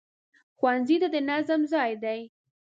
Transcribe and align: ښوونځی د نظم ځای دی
ښوونځی 0.57 0.95
د 1.13 1.15
نظم 1.29 1.61
ځای 1.71 1.91
دی 2.03 2.21